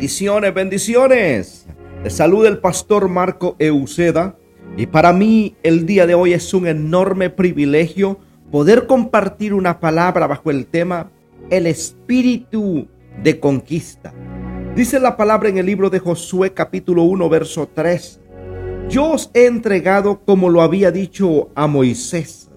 Bendiciones, 0.00 0.54
bendiciones. 0.54 1.66
Te 2.02 2.08
saluda 2.08 2.48
el 2.48 2.56
pastor 2.56 3.10
Marco 3.10 3.54
Euceda 3.58 4.34
y 4.78 4.86
para 4.86 5.12
mí 5.12 5.56
el 5.62 5.84
día 5.84 6.06
de 6.06 6.14
hoy 6.14 6.32
es 6.32 6.54
un 6.54 6.66
enorme 6.66 7.28
privilegio 7.28 8.18
poder 8.50 8.86
compartir 8.86 9.52
una 9.52 9.78
palabra 9.78 10.26
bajo 10.26 10.50
el 10.50 10.64
tema 10.64 11.10
el 11.50 11.66
espíritu 11.66 12.88
de 13.22 13.40
conquista. 13.40 14.14
Dice 14.74 14.98
la 15.00 15.18
palabra 15.18 15.50
en 15.50 15.58
el 15.58 15.66
libro 15.66 15.90
de 15.90 15.98
Josué 15.98 16.54
capítulo 16.54 17.02
1 17.02 17.28
verso 17.28 17.68
3. 17.68 18.20
Yo 18.88 19.10
os 19.10 19.30
he 19.34 19.44
entregado 19.44 20.22
como 20.24 20.48
lo 20.48 20.62
había 20.62 20.90
dicho 20.90 21.50
a 21.54 21.66
Moisés. 21.66 22.48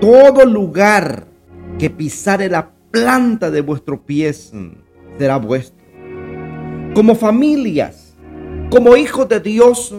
Todo 0.00 0.46
lugar 0.46 1.26
que 1.78 1.90
pisare 1.90 2.48
la 2.48 2.70
planta 2.90 3.50
de 3.50 3.60
vuestro 3.60 4.06
pies 4.06 4.54
será 5.18 5.36
vuestro 5.36 5.81
como 6.94 7.14
familias, 7.14 8.14
como 8.70 8.96
hijos 8.96 9.28
de 9.28 9.40
Dios, 9.40 9.94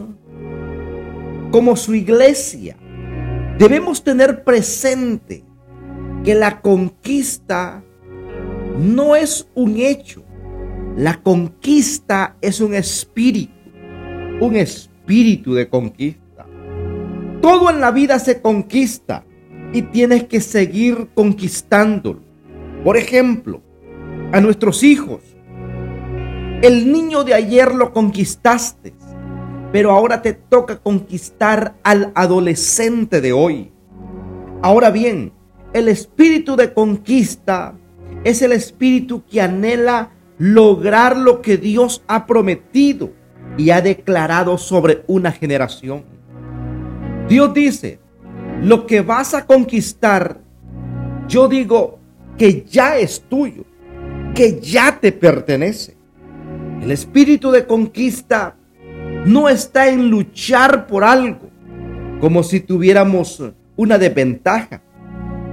como 1.52 1.76
su 1.76 1.96
iglesia, 1.96 2.78
debemos 3.58 4.04
tener 4.04 4.44
presente 4.44 5.44
que 6.24 6.36
la 6.36 6.62
conquista 6.62 7.84
no 8.80 9.16
es 9.16 9.48
un 9.56 9.78
hecho, 9.78 10.24
la 10.96 11.22
conquista 11.22 12.38
es 12.42 12.62
un 12.62 12.76
espíritu, 12.76 13.54
un 14.40 14.56
espíritu 14.56 15.54
de 15.54 15.68
conquista. 15.68 16.46
Todo 17.42 17.70
en 17.72 17.82
la 17.82 17.92
vida 17.92 18.20
se 18.20 18.42
conquista 18.42 19.26
y 19.74 19.82
tienes 19.82 20.26
que 20.26 20.40
seguir 20.40 21.10
conquistándolo. 21.16 22.22
Por 22.84 22.98
ejemplo, 22.98 23.62
a 24.32 24.40
nuestros 24.40 24.84
hijos 24.84 25.33
el 26.64 26.90
niño 26.94 27.26
de 27.26 27.34
ayer 27.34 27.76
lo 27.76 27.92
conquistaste, 27.92 28.94
pero 29.74 29.92
ahora 29.92 30.22
te 30.22 30.32
toca 30.32 30.78
conquistar 30.78 31.76
al 31.84 32.14
adolescente 32.16 33.20
de 33.20 33.34
hoy. 33.34 33.74
Ahora 34.62 34.90
bien, 34.90 35.34
el 35.74 35.90
espíritu 35.90 36.56
de 36.56 36.74
conquista 36.74 37.76
es 38.24 38.42
el 38.42 38.54
espíritu 38.54 39.26
que 39.26 39.42
anhela 39.42 40.12
lograr 40.38 41.18
lo 41.18 41.42
que 41.42 41.58
Dios 41.58 42.02
ha 42.08 42.26
prometido 42.26 43.12
y 43.58 43.72
ha 43.72 43.82
declarado 43.82 44.58
sobre 44.58 45.04
una 45.08 45.34
generación. 45.34 46.06
Dios 47.28 47.54
dice, 47.54 48.00
lo 48.62 48.88
que 48.88 49.02
vas 49.02 49.34
a 49.34 49.46
conquistar, 49.46 50.40
yo 51.28 51.50
digo 51.50 52.00
que 52.38 52.64
ya 52.64 52.98
es 52.98 53.20
tuyo, 53.20 53.66
que 54.34 54.62
ya 54.62 54.98
te 55.02 55.12
pertenece. 55.12 55.93
El 56.84 56.92
espíritu 56.92 57.50
de 57.52 57.66
conquista 57.66 58.58
no 59.26 59.48
está 59.48 59.88
en 59.88 60.10
luchar 60.10 60.86
por 60.86 61.06
algo, 61.06 61.50
como 62.20 62.44
si 62.44 62.60
tuviéramos 62.60 63.42
una 63.78 63.98
desventaja. 63.98 64.82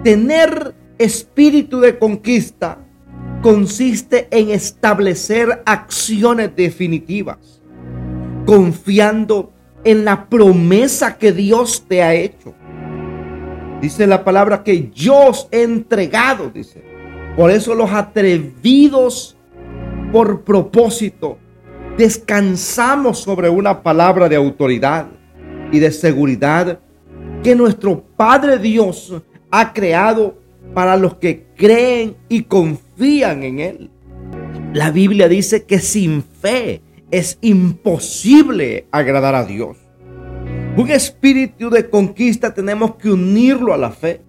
Tener 0.02 0.74
espíritu 0.98 1.78
de 1.78 2.00
conquista 2.00 2.78
consiste 3.42 4.26
en 4.32 4.50
establecer 4.50 5.62
acciones 5.66 6.50
definitivas, 6.56 7.62
confiando 8.44 9.52
en 9.84 10.04
la 10.04 10.28
promesa 10.28 11.16
que 11.16 11.30
Dios 11.30 11.84
te 11.86 12.02
ha 12.02 12.12
hecho. 12.12 12.54
Dice 13.80 14.08
la 14.08 14.24
palabra 14.24 14.64
que 14.64 14.90
yo 14.92 15.30
he 15.52 15.62
entregado, 15.62 16.50
dice. 16.50 16.82
Por 17.36 17.52
eso 17.52 17.72
los 17.76 17.92
atrevidos 17.92 19.36
por 20.12 20.42
propósito, 20.42 21.38
descansamos 21.96 23.18
sobre 23.18 23.48
una 23.48 23.82
palabra 23.82 24.28
de 24.28 24.36
autoridad 24.36 25.06
y 25.70 25.78
de 25.78 25.92
seguridad 25.92 26.80
que 27.42 27.54
nuestro 27.54 28.02
Padre 28.16 28.58
Dios 28.58 29.22
ha 29.50 29.72
creado 29.72 30.38
para 30.74 30.96
los 30.96 31.14
que 31.14 31.46
creen 31.56 32.16
y 32.28 32.42
confían 32.42 33.42
en 33.42 33.58
Él. 33.60 33.90
La 34.72 34.90
Biblia 34.90 35.28
dice 35.28 35.64
que 35.64 35.78
sin 35.78 36.22
fe 36.22 36.82
es 37.10 37.38
imposible 37.40 38.86
agradar 38.90 39.34
a 39.34 39.44
Dios. 39.44 39.76
Un 40.76 40.90
espíritu 40.90 41.70
de 41.70 41.88
conquista 41.90 42.54
tenemos 42.54 42.94
que 42.96 43.10
unirlo 43.10 43.74
a 43.74 43.76
la 43.76 43.90
fe. 43.90 44.22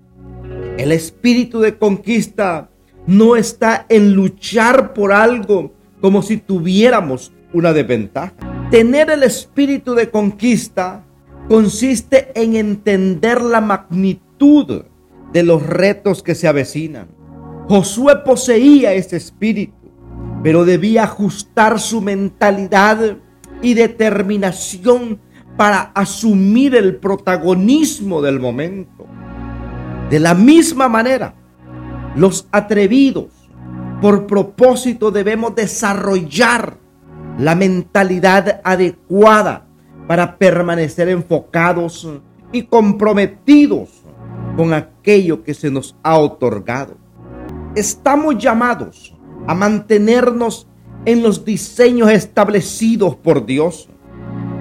El 0.77 0.91
espíritu 0.91 1.59
de 1.59 1.77
conquista 1.77 2.69
no 3.07 3.35
está 3.35 3.85
en 3.89 4.13
luchar 4.13 4.93
por 4.93 5.11
algo 5.11 5.73
como 6.01 6.21
si 6.21 6.37
tuviéramos 6.37 7.31
una 7.53 7.73
desventaja. 7.73 8.33
Tener 8.69 9.09
el 9.09 9.23
espíritu 9.23 9.93
de 9.93 10.09
conquista 10.09 11.03
consiste 11.47 12.31
en 12.35 12.55
entender 12.55 13.41
la 13.41 13.61
magnitud 13.61 14.83
de 15.33 15.43
los 15.43 15.65
retos 15.65 16.23
que 16.23 16.35
se 16.35 16.47
avecinan. 16.47 17.07
Josué 17.67 18.17
poseía 18.25 18.93
ese 18.93 19.17
espíritu, 19.17 19.91
pero 20.43 20.65
debía 20.65 21.03
ajustar 21.03 21.79
su 21.79 22.01
mentalidad 22.01 23.17
y 23.61 23.73
determinación 23.73 25.19
para 25.57 25.91
asumir 25.93 26.75
el 26.75 26.95
protagonismo 26.95 28.21
del 28.21 28.39
momento. 28.39 29.05
De 30.09 30.19
la 30.19 30.33
misma 30.33 30.89
manera, 30.89 31.35
los 32.15 32.47
atrevidos, 32.51 33.27
por 34.01 34.25
propósito, 34.27 35.11
debemos 35.11 35.55
desarrollar 35.55 36.77
la 37.37 37.55
mentalidad 37.55 38.61
adecuada 38.63 39.67
para 40.07 40.37
permanecer 40.37 41.07
enfocados 41.09 42.07
y 42.51 42.63
comprometidos 42.63 43.89
con 44.57 44.73
aquello 44.73 45.43
que 45.43 45.53
se 45.53 45.71
nos 45.71 45.95
ha 46.03 46.17
otorgado. 46.17 46.97
Estamos 47.75 48.37
llamados 48.37 49.15
a 49.47 49.53
mantenernos 49.53 50.67
en 51.05 51.23
los 51.23 51.45
diseños 51.45 52.11
establecidos 52.11 53.15
por 53.15 53.45
Dios 53.45 53.87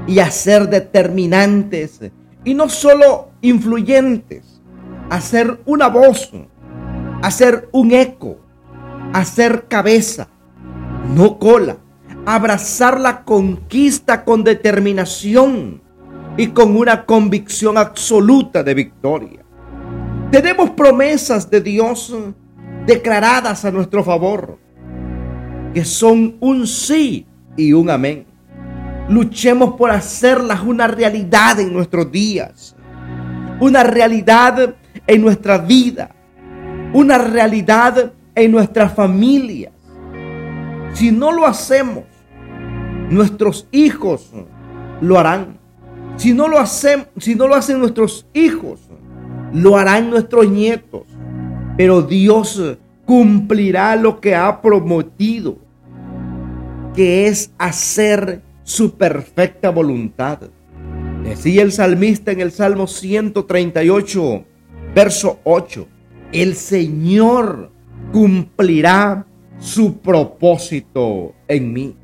y 0.06 0.21
a 0.21 0.31
ser 0.31 0.69
determinantes 0.69 2.00
y 2.44 2.55
no 2.55 2.69
solo 2.69 3.31
influyentes, 3.43 4.60
a 5.10 5.21
ser 5.21 5.60
una 5.66 5.89
voz 5.89 6.33
hacer 7.22 7.69
un 7.72 7.92
eco, 7.92 8.38
hacer 9.12 9.66
cabeza, 9.69 10.28
no 11.14 11.38
cola, 11.38 11.76
abrazar 12.26 13.00
la 13.00 13.25
conquista 13.25 14.25
con 14.25 14.44
determinación 14.44 15.82
y 16.36 16.48
con 16.48 16.76
una 16.76 17.04
convicción 17.04 17.76
absoluta 17.76 18.62
de 18.62 18.75
victoria. 18.75 19.44
Tenemos 20.30 20.70
promesas 20.70 21.50
de 21.50 21.60
Dios 21.60 22.14
declaradas 22.86 23.64
a 23.64 23.70
nuestro 23.70 24.04
favor, 24.04 24.59
que 25.75 25.84
son 25.84 26.36
un 26.41 26.66
sí 26.66 27.26
y 27.56 27.72
un 27.72 27.91
amén. 27.91 28.26
Luchemos 29.09 29.75
por 29.75 29.91
hacerlas 29.91 30.62
una 30.62 30.86
realidad 30.86 31.59
en 31.59 31.72
nuestros 31.72 32.10
días, 32.12 32.76
una 33.59 33.82
realidad 33.82 34.76
en 35.06 35.20
nuestra 35.20 35.59
vida 35.59 36.14
una 36.93 37.19
realidad 37.19 38.12
en 38.34 38.53
nuestras 38.53 38.93
familias. 38.95 39.73
Si 40.93 41.12
no 41.12 41.33
lo 41.33 41.47
hacemos, 41.47 42.05
nuestros 43.11 43.69
hijos 43.71 44.31
lo 45.01 45.19
harán. 45.19 45.59
Si 46.17 46.33
no 46.33 46.49
lo 46.49 46.59
hacen, 46.59 47.06
si 47.17 47.34
no 47.34 47.47
lo 47.47 47.55
hacen 47.55 47.78
nuestros 47.78 48.27
hijos, 48.34 48.81
lo 49.53 49.77
harán 49.77 50.11
nuestros 50.11 50.51
nietos. 50.51 51.03
Pero 51.77 52.03
Dios 52.03 52.60
cumplirá 53.07 53.97
lo 53.97 54.21
que 54.21 54.34
ha 54.34 54.60
prometido, 54.60 55.59
que 56.95 57.27
es 57.27 57.53
hacer 57.57 58.43
su 58.65 58.97
perfecta 58.97 59.71
voluntad. 59.71 60.41
Decía 61.22 61.63
el 61.63 61.72
salmista 61.72 62.33
en 62.33 62.41
el 62.41 62.51
Salmo 62.51 62.86
138, 62.86 64.45
verso 64.95 65.39
8 65.45 65.86
el 66.32 66.54
Señor 66.54 67.71
cumplirá 68.12 69.27
su 69.59 69.98
propósito 69.98 71.34
en 71.48 71.72
mí. 71.72 71.97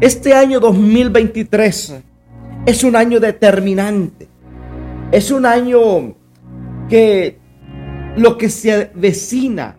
Este 0.00 0.34
año 0.34 0.60
2023 0.60 2.02
es 2.66 2.84
un 2.84 2.96
año 2.96 3.20
determinante. 3.20 4.28
Es 5.10 5.30
un 5.30 5.46
año 5.46 6.14
que 6.88 7.38
lo 8.16 8.36
que 8.36 8.48
se 8.50 8.90
vecina 8.94 9.76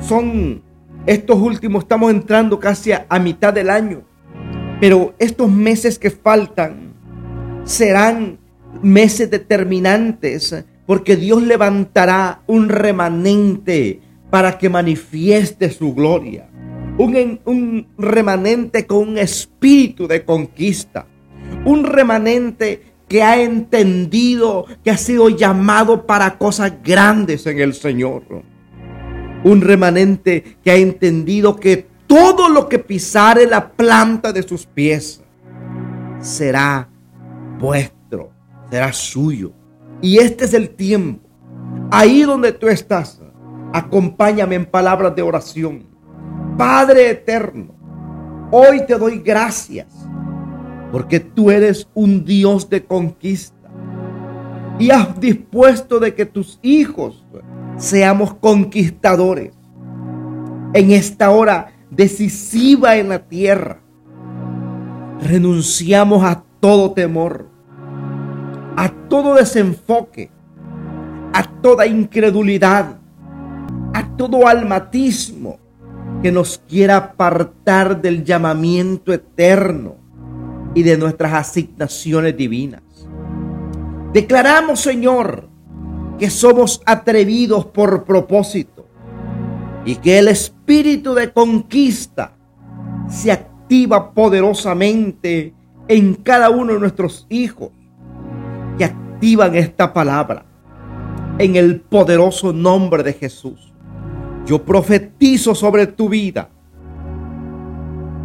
son 0.00 0.62
estos 1.06 1.38
últimos, 1.38 1.84
estamos 1.84 2.10
entrando 2.10 2.60
casi 2.60 2.92
a, 2.92 3.06
a 3.08 3.18
mitad 3.18 3.52
del 3.54 3.70
año, 3.70 4.02
pero 4.80 5.14
estos 5.18 5.50
meses 5.50 5.98
que 5.98 6.10
faltan 6.10 6.92
serán 7.64 8.38
meses 8.82 9.30
determinantes 9.30 10.64
porque 10.88 11.16
Dios 11.16 11.42
levantará 11.42 12.40
un 12.46 12.70
remanente 12.70 14.00
para 14.30 14.56
que 14.56 14.70
manifieste 14.70 15.70
su 15.70 15.92
gloria. 15.92 16.48
Un, 16.96 17.86
remanente 17.98 18.86
con 18.86 19.10
un 19.10 19.18
espíritu 19.18 20.08
de 20.08 20.24
conquista. 20.24 21.06
Un 21.66 21.84
remanente 21.84 22.94
que 23.06 23.22
ha 23.22 23.38
entendido 23.38 24.64
que 24.82 24.90
ha 24.90 24.96
sido 24.96 25.28
llamado 25.28 26.06
para 26.06 26.38
cosas 26.38 26.72
grandes 26.82 27.46
en 27.46 27.60
el 27.60 27.74
Señor. 27.74 28.22
Un 29.44 29.60
remanente 29.60 30.56
que 30.64 30.70
ha 30.70 30.76
entendido 30.76 31.56
que 31.56 31.86
todo 32.06 32.48
lo 32.48 32.66
que 32.70 32.78
pisare 32.78 33.46
la 33.46 33.72
planta 33.72 34.32
de 34.32 34.42
sus 34.42 34.64
pies 34.64 35.22
será 36.18 36.88
vuestro, 37.58 38.32
será 38.70 38.90
suyo. 38.94 39.52
Y 40.00 40.18
este 40.18 40.44
es 40.44 40.54
el 40.54 40.70
tiempo. 40.70 41.28
Ahí 41.90 42.22
donde 42.22 42.52
tú 42.52 42.68
estás, 42.68 43.20
acompáñame 43.72 44.54
en 44.54 44.66
palabras 44.66 45.14
de 45.16 45.22
oración. 45.22 45.84
Padre 46.56 47.10
eterno, 47.10 47.74
hoy 48.50 48.84
te 48.86 48.96
doy 48.98 49.18
gracias 49.18 49.86
porque 50.90 51.20
tú 51.20 51.50
eres 51.50 51.88
un 51.94 52.24
Dios 52.24 52.68
de 52.68 52.84
conquista 52.84 53.56
y 54.78 54.90
has 54.90 55.18
dispuesto 55.20 55.98
de 55.98 56.14
que 56.14 56.24
tus 56.24 56.58
hijos 56.62 57.24
seamos 57.76 58.34
conquistadores 58.34 59.52
en 60.74 60.92
esta 60.92 61.30
hora 61.30 61.72
decisiva 61.90 62.96
en 62.96 63.08
la 63.08 63.20
tierra. 63.20 63.80
Renunciamos 65.20 66.24
a 66.24 66.44
todo 66.60 66.92
temor, 66.92 67.48
a 68.78 68.90
todo 69.08 69.34
desenfoque, 69.34 70.30
a 71.32 71.42
toda 71.42 71.84
incredulidad, 71.84 73.00
a 73.92 74.16
todo 74.16 74.46
almatismo 74.46 75.58
que 76.22 76.30
nos 76.30 76.58
quiera 76.58 76.96
apartar 76.96 78.00
del 78.00 78.22
llamamiento 78.22 79.12
eterno 79.12 79.96
y 80.76 80.84
de 80.84 80.96
nuestras 80.96 81.32
asignaciones 81.32 82.36
divinas. 82.36 82.82
Declaramos, 84.12 84.78
Señor, 84.78 85.48
que 86.16 86.30
somos 86.30 86.80
atrevidos 86.86 87.66
por 87.66 88.04
propósito 88.04 88.86
y 89.84 89.96
que 89.96 90.20
el 90.20 90.28
espíritu 90.28 91.14
de 91.14 91.32
conquista 91.32 92.36
se 93.08 93.32
activa 93.32 94.12
poderosamente 94.12 95.52
en 95.88 96.14
cada 96.14 96.48
uno 96.48 96.74
de 96.74 96.78
nuestros 96.78 97.26
hijos 97.28 97.72
activan 99.18 99.56
esta 99.56 99.92
palabra 99.92 100.44
en 101.40 101.56
el 101.56 101.80
poderoso 101.80 102.52
nombre 102.52 103.02
de 103.02 103.14
Jesús. 103.14 103.74
Yo 104.46 104.64
profetizo 104.64 105.56
sobre 105.56 105.88
tu 105.88 106.08
vida 106.08 106.50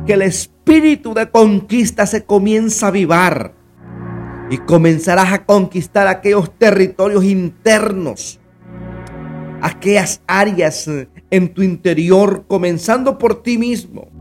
que 0.05 0.13
el 0.13 0.21
espíritu 0.21 1.15
de 1.15 1.31
conquista 1.31 2.05
se 2.05 2.25
comienza 2.25 2.85
a 2.85 2.89
avivar 2.89 3.55
y 4.51 4.57
comenzarás 4.59 5.33
a 5.33 5.45
conquistar 5.45 6.07
aquellos 6.07 6.55
territorios 6.59 7.23
internos, 7.23 8.39
aquellas 9.63 10.21
áreas 10.27 10.87
en 11.31 11.53
tu 11.55 11.63
interior, 11.63 12.45
comenzando 12.47 13.17
por 13.17 13.41
ti 13.41 13.57
mismo, 13.57 14.11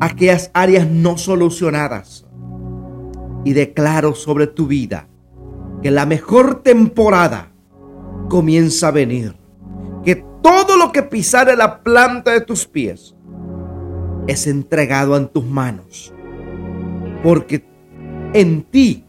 aquellas 0.00 0.50
áreas 0.54 0.88
no 0.88 1.18
solucionadas. 1.18 2.26
Y 3.44 3.52
declaro 3.52 4.14
sobre 4.14 4.46
tu 4.46 4.66
vida 4.66 5.10
que 5.82 5.90
la 5.90 6.06
mejor 6.06 6.62
temporada 6.62 7.52
comienza 8.28 8.88
a 8.88 8.92
venir, 8.92 9.34
que 10.04 10.24
todo 10.42 10.76
lo 10.76 10.92
que 10.92 11.02
pisare 11.02 11.56
la 11.56 11.82
planta 11.82 12.32
de 12.32 12.40
tus 12.40 12.66
pies, 12.66 13.14
es 14.26 14.46
entregado 14.46 15.16
en 15.16 15.28
tus 15.28 15.44
manos. 15.44 16.12
Porque 17.22 17.64
en 18.32 18.62
ti 18.62 19.04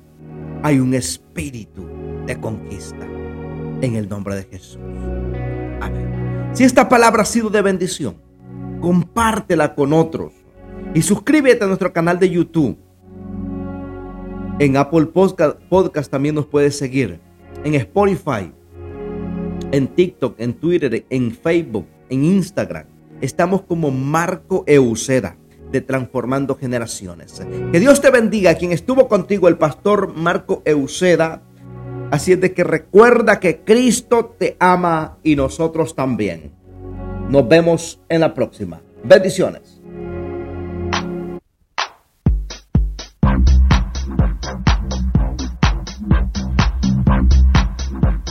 hay 0.64 0.80
un 0.80 0.94
espíritu 0.94 1.86
de 2.26 2.40
conquista. 2.40 3.06
En 3.82 3.96
el 3.96 4.08
nombre 4.10 4.36
de 4.36 4.44
Jesús. 4.44 4.80
Amén. 5.82 6.50
Si 6.54 6.64
esta 6.64 6.88
palabra 6.88 7.24
ha 7.24 7.26
sido 7.26 7.50
de 7.50 7.62
bendición, 7.62 8.18
compártela 8.80 9.74
con 9.74 9.94
otros. 9.94 10.34
Y 10.94 11.02
suscríbete 11.02 11.64
a 11.64 11.68
nuestro 11.68 11.94
canal 11.94 12.20
de 12.20 12.30
YouTube. 12.30 12.78
En 14.62 14.78
Apple 14.78 15.08
Podcast, 15.08 16.12
también 16.12 16.36
nos 16.36 16.46
puedes 16.46 16.78
seguir. 16.78 17.20
En 17.64 17.74
Spotify. 17.74 18.52
En 19.72 19.88
TikTok, 19.88 20.40
en 20.40 20.54
Twitter, 20.54 21.04
en 21.10 21.32
Facebook, 21.32 21.88
en 22.12 22.24
Instagram 22.24 22.86
Estamos 23.22 23.64
como 23.64 23.90
Marco 23.90 24.64
Euseda 24.68 25.36
de 25.72 25.82
Transformando 25.82 26.56
Generaciones. 26.56 27.42
Que 27.72 27.80
Dios 27.80 28.02
te 28.02 28.12
bendiga, 28.12 28.54
quien 28.54 28.72
estuvo 28.72 29.08
contigo, 29.08 29.48
el 29.48 29.58
pastor 29.58 30.14
Marco 30.14 30.62
Euseda. 30.64 31.42
Así 32.12 32.34
es 32.34 32.42
de 32.42 32.54
que 32.54 32.64
recuerda 32.64 33.40
que 33.40 33.62
Cristo 33.62 34.36
te 34.38 34.58
ama 34.60 35.18
y 35.24 35.36
nosotros 35.36 35.96
también. 35.96 36.52
Nos 37.30 37.48
vemos 37.48 38.00
en 38.10 38.22
la 38.22 38.36
próxima. 38.36 38.80
Bendiciones. 39.04 39.71